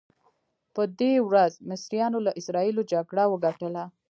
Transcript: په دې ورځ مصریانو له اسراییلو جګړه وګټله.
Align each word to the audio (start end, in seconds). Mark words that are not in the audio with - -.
په 0.75 0.81
دې 0.99 1.13
ورځ 1.27 1.51
مصریانو 1.71 2.19
له 2.25 2.31
اسراییلو 2.39 2.87
جګړه 2.91 3.23
وګټله. 3.27 3.83